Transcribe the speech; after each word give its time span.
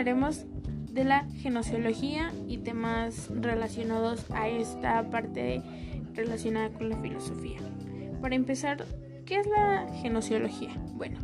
hablaremos 0.00 0.46
de 0.92 1.04
la 1.04 1.26
genociología 1.42 2.32
y 2.48 2.56
temas 2.56 3.28
relacionados 3.34 4.24
a 4.30 4.48
esta 4.48 5.10
parte 5.10 5.60
relacionada 6.14 6.70
con 6.70 6.88
la 6.88 6.96
filosofía. 6.96 7.58
Para 8.22 8.34
empezar, 8.34 8.86
¿qué 9.26 9.40
es 9.40 9.46
la 9.46 9.86
genociología? 10.00 10.70
Bueno, 10.94 11.18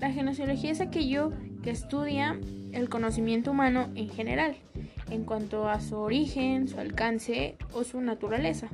la 0.00 0.10
genociología 0.10 0.72
es 0.72 0.80
aquello 0.80 1.30
que 1.62 1.70
estudia 1.70 2.36
el 2.72 2.88
conocimiento 2.88 3.52
humano 3.52 3.90
en 3.94 4.08
general, 4.08 4.56
en 5.10 5.24
cuanto 5.24 5.68
a 5.68 5.80
su 5.80 5.96
origen, 5.96 6.68
su 6.68 6.78
alcance 6.80 7.56
o 7.72 7.84
su 7.84 8.00
naturaleza. 8.00 8.68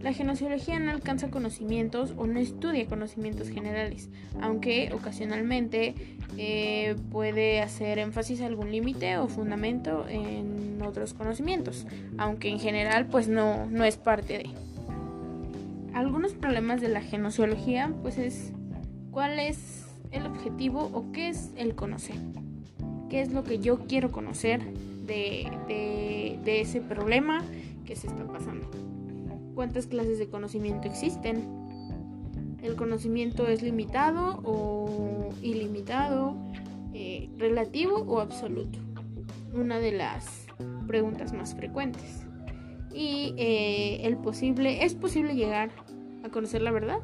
La 0.00 0.12
genociología 0.12 0.78
no 0.78 0.90
alcanza 0.90 1.30
conocimientos 1.30 2.14
o 2.16 2.26
no 2.26 2.38
estudia 2.38 2.86
conocimientos 2.86 3.48
generales, 3.48 4.08
aunque 4.40 4.92
ocasionalmente 4.92 5.94
eh, 6.36 6.96
puede 7.10 7.60
hacer 7.60 7.98
énfasis 7.98 8.40
a 8.40 8.46
algún 8.46 8.70
límite 8.70 9.16
o 9.18 9.28
fundamento 9.28 10.06
en 10.08 10.80
otros 10.82 11.14
conocimientos, 11.14 11.86
aunque 12.18 12.48
en 12.48 12.60
general 12.60 13.06
pues 13.06 13.28
no, 13.28 13.66
no 13.66 13.84
es 13.84 13.96
parte 13.96 14.38
de. 14.38 14.50
Algunos 15.92 16.32
problemas 16.32 16.80
de 16.80 16.88
la 16.88 17.00
genociología 17.00 17.92
pues 18.02 18.18
es 18.18 18.52
cuál 19.10 19.38
es 19.38 19.86
el 20.10 20.26
objetivo 20.26 20.90
o 20.92 21.12
qué 21.12 21.28
es 21.28 21.50
el 21.56 21.74
conocer. 21.74 22.16
¿Qué 23.08 23.20
es 23.20 23.32
lo 23.32 23.44
que 23.44 23.58
yo 23.60 23.86
quiero 23.86 24.10
conocer 24.10 24.60
de, 25.06 26.38
de 26.44 26.60
ese 26.60 26.80
problema 26.80 27.42
que 27.84 27.96
se 27.96 28.06
está 28.06 28.26
pasando? 28.26 28.68
cuántas 29.54 29.86
clases 29.86 30.18
de 30.18 30.28
conocimiento 30.28 30.88
existen. 30.88 31.44
El 32.62 32.76
conocimiento 32.76 33.46
es 33.46 33.62
limitado 33.62 34.40
o 34.44 35.30
ilimitado, 35.42 36.34
eh, 36.92 37.28
relativo 37.38 37.96
o 38.06 38.20
absoluto. 38.20 38.78
Una 39.52 39.78
de 39.78 39.92
las 39.92 40.46
preguntas 40.86 41.32
más 41.32 41.54
frecuentes. 41.54 42.26
Y 42.92 43.34
eh, 43.36 44.06
el 44.06 44.16
posible, 44.16 44.84
¿es 44.84 44.94
posible 44.94 45.34
llegar 45.34 45.70
a 46.24 46.28
conocer 46.30 46.62
la 46.62 46.70
verdad? 46.70 46.98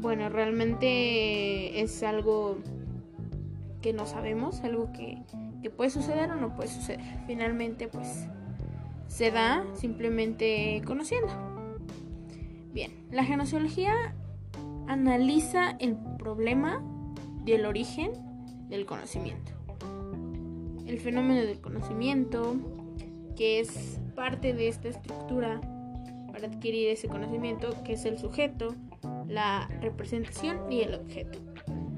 Bueno, 0.00 0.28
realmente 0.28 1.80
es 1.80 2.02
algo 2.02 2.58
que 3.80 3.92
no 3.92 4.06
sabemos, 4.06 4.60
algo 4.60 4.92
que, 4.92 5.18
que 5.64 5.70
puede 5.70 5.88
suceder 5.88 6.30
o 6.30 6.36
no 6.36 6.54
puede 6.54 6.68
suceder. 6.68 7.00
Finalmente, 7.26 7.88
pues 7.88 8.26
se 9.06 9.30
da 9.30 9.64
simplemente 9.72 10.82
conociendo. 10.84 11.32
Bien, 12.74 12.92
la 13.10 13.24
genociología 13.24 14.14
analiza 14.88 15.70
el 15.80 15.96
problema 16.18 16.84
del 17.46 17.64
origen 17.64 18.12
del 18.68 18.84
conocimiento. 18.84 19.52
El 20.86 21.00
fenómeno 21.00 21.40
del 21.40 21.62
conocimiento, 21.62 22.56
que 23.34 23.60
es 23.60 23.98
parte 24.14 24.52
de 24.52 24.68
esta 24.68 24.88
estructura 24.88 25.62
para 26.30 26.48
adquirir 26.48 26.90
ese 26.90 27.08
conocimiento, 27.08 27.70
que 27.84 27.94
es 27.94 28.04
el 28.04 28.18
sujeto, 28.18 28.74
la 29.26 29.66
representación 29.80 30.70
y 30.70 30.82
el 30.82 30.92
objeto. 30.92 31.38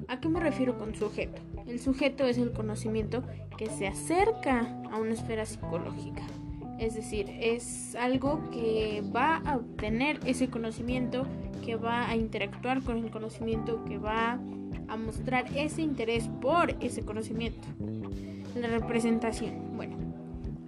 ¿A 0.06 0.20
qué 0.20 0.28
me 0.28 0.38
refiero 0.38 0.78
con 0.78 0.94
sujeto? 0.94 1.42
El 1.66 1.80
sujeto 1.80 2.24
es 2.24 2.38
el 2.38 2.52
conocimiento 2.52 3.22
que 3.56 3.66
se 3.66 3.86
acerca 3.86 4.60
a 4.92 4.98
una 4.98 5.12
esfera 5.12 5.44
psicológica. 5.44 6.22
Es 6.78 6.94
decir, 6.94 7.26
es 7.40 7.96
algo 7.96 8.50
que 8.50 9.02
va 9.14 9.38
a 9.38 9.56
obtener 9.56 10.20
ese 10.26 10.48
conocimiento, 10.48 11.26
que 11.64 11.76
va 11.76 12.08
a 12.08 12.16
interactuar 12.16 12.82
con 12.82 12.98
el 12.98 13.10
conocimiento, 13.10 13.84
que 13.84 13.98
va 13.98 14.38
a 14.88 14.96
mostrar 14.96 15.46
ese 15.56 15.82
interés 15.82 16.28
por 16.40 16.76
ese 16.80 17.02
conocimiento. 17.02 17.66
La 18.54 18.68
representación. 18.68 19.76
Bueno, 19.76 19.96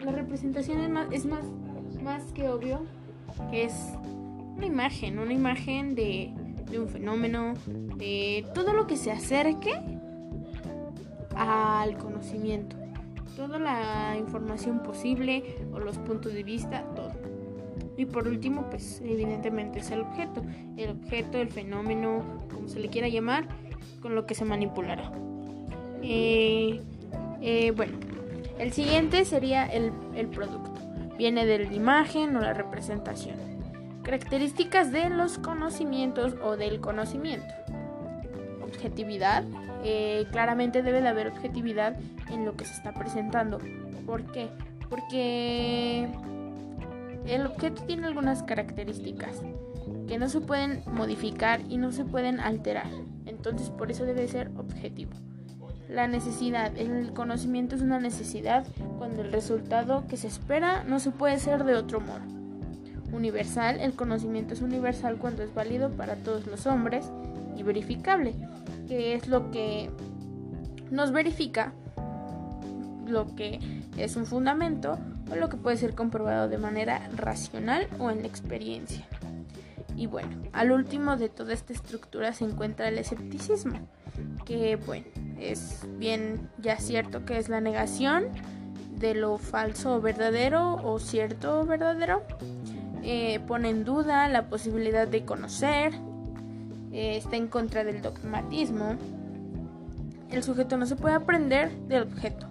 la 0.01 0.13
representación 0.13 0.81
es 0.81 0.91
más, 0.91 1.07
es 1.13 1.27
más, 1.27 1.45
más 2.03 2.33
que 2.33 2.49
obvio 2.49 2.81
que 3.51 3.65
es 3.65 3.75
una 4.57 4.67
imagen, 4.67 5.19
una 5.19 5.33
imagen 5.33 5.95
de, 5.95 6.33
de 6.71 6.81
un 6.81 6.89
fenómeno, 6.89 7.55
de 7.97 8.45
todo 8.55 8.73
lo 8.73 8.87
que 8.87 8.97
se 8.97 9.13
acerque 9.13 9.98
al 11.39 11.97
conocimiento 11.97 12.77
toda 13.39 13.61
la 13.61 14.17
información 14.19 14.81
posible 14.81 15.45
o 15.73 15.79
los 15.79 15.97
puntos 15.99 16.35
de 16.35 16.43
vista, 16.43 16.83
todo. 16.97 17.13
Y 17.97 18.05
por 18.05 18.27
último, 18.27 18.69
pues 18.69 19.01
evidentemente 19.01 19.79
es 19.79 19.93
el 19.93 20.01
objeto, 20.01 20.43
el 20.77 20.91
objeto, 20.91 21.39
el 21.39 21.49
fenómeno, 21.49 22.25
como 22.53 22.69
se 22.69 22.81
le 22.81 22.89
quiera 22.89 23.07
llamar, 23.07 23.47
con 24.03 24.17
lo 24.17 24.27
que 24.27 24.35
se 24.35 24.45
manipulará. 24.45 25.13
Eh, 26.03 26.81
eh, 27.41 27.71
bueno, 27.71 27.97
el 28.59 28.73
siguiente 28.73 29.25
sería 29.25 29.67
el, 29.67 29.93
el 30.17 30.27
producto. 30.27 30.75
Viene 31.17 31.47
de 31.47 31.61
la 31.61 31.73
imagen 31.73 32.37
o 32.37 32.41
la 32.41 32.55
representación. 32.55 33.37
Características 34.03 34.91
de 34.91 35.11
los 35.11 35.39
conocimientos 35.39 36.35
o 36.43 36.57
del 36.57 36.81
conocimiento. 36.81 37.55
Objetividad, 38.79 39.43
eh, 39.83 40.25
claramente 40.31 40.85
debe 40.85 41.01
de 41.01 41.09
haber 41.09 41.27
objetividad 41.27 41.97
en 42.31 42.45
lo 42.45 42.55
que 42.55 42.65
se 42.65 42.75
está 42.75 42.95
presentando. 42.95 43.59
¿Por 44.07 44.23
qué? 44.31 44.51
Porque 44.89 46.07
el 47.27 47.45
objeto 47.45 47.83
tiene 47.83 48.07
algunas 48.07 48.45
características 48.45 49.43
que 50.07 50.17
no 50.17 50.29
se 50.29 50.41
pueden 50.41 50.85
modificar 50.87 51.61
y 51.69 51.77
no 51.77 51.91
se 51.91 52.05
pueden 52.05 52.39
alterar. 52.39 52.87
Entonces 53.27 53.69
por 53.71 53.91
eso 53.91 54.05
debe 54.05 54.29
ser 54.29 54.49
objetivo. 54.57 55.11
La 55.89 56.07
necesidad. 56.07 56.77
El 56.77 57.13
conocimiento 57.13 57.75
es 57.75 57.83
una 57.83 57.99
necesidad 57.99 58.65
cuando 58.97 59.23
el 59.23 59.33
resultado 59.33 60.07
que 60.07 60.17
se 60.17 60.29
espera 60.29 60.85
no 60.85 61.01
se 61.01 61.11
puede 61.11 61.41
ser 61.41 61.65
de 61.65 61.75
otro 61.75 62.01
modo. 62.01 62.21
Universal. 63.11 63.81
El 63.81 63.95
conocimiento 63.95 64.55
es 64.55 64.63
universal 64.63 65.17
cuando 65.17 65.43
es 65.43 65.53
válido 65.53 65.91
para 65.91 66.15
todos 66.15 66.47
los 66.47 66.65
hombres 66.69 67.11
y 67.59 67.63
verificable 67.63 68.35
que 68.87 69.15
es 69.15 69.29
lo 69.29 69.51
que 69.51 69.91
nos 70.91 71.13
verifica 71.13 71.73
lo 73.07 73.35
que 73.35 73.59
es 73.97 74.17
un 74.17 74.27
fundamento 74.27 74.99
o 75.31 75.37
lo 75.37 75.49
que 75.49 75.57
puede 75.57 75.77
ser 75.77 75.95
comprobado 75.95 76.49
de 76.49 76.59
manera 76.59 77.09
racional 77.17 77.89
o 77.99 78.11
en 78.11 78.23
la 78.23 78.29
experiencia. 78.29 79.05
Y 79.97 80.07
bueno, 80.07 80.29
al 80.53 80.71
último 80.71 81.17
de 81.17 81.29
toda 81.29 81.53
esta 81.53 81.73
estructura 81.73 82.33
se 82.33 82.45
encuentra 82.45 82.89
el 82.89 82.99
escepticismo, 82.99 83.81
que 84.45 84.77
bueno, 84.77 85.07
es 85.41 85.87
bien 85.99 86.49
ya 86.59 86.79
cierto 86.79 87.25
que 87.25 87.39
es 87.39 87.49
la 87.49 87.61
negación 87.61 88.27
de 88.99 89.15
lo 89.15 89.39
falso 89.39 89.97
o 89.97 90.01
verdadero 90.01 90.77
o 90.85 90.99
cierto 90.99 91.61
o 91.61 91.67
verdadero. 91.67 92.23
Eh, 93.03 93.41
pone 93.47 93.71
en 93.71 93.85
duda 93.85 94.29
la 94.29 94.49
posibilidad 94.49 95.09
de 95.09 95.25
conocer, 95.25 95.93
eh, 96.93 97.17
está 97.17 97.37
en 97.37 97.49
contra 97.49 97.85
del 97.85 98.03
dogmatismo. 98.03 98.97
El 100.31 100.43
sujeto 100.43 100.77
no 100.77 100.87
se 100.87 100.97
puede 100.97 101.15
aprender 101.15 101.71
del 101.89 102.03
objeto. 102.03 102.47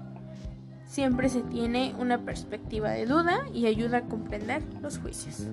Siempre 0.86 1.30
se 1.30 1.42
tiene 1.42 1.94
una 2.00 2.20
perspectiva 2.20 2.92
de 2.92 3.06
duda 3.06 3.46
y 3.54 3.66
ayuda 3.68 4.00
a 4.00 4.02
comprender 4.04 4.64
los 4.82 4.98
juicios. 5.00 5.46